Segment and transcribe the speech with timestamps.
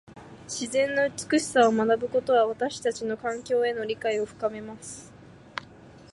[0.47, 5.13] 自然の美しさを学ぶことは、私たちの環境への理解を深めます。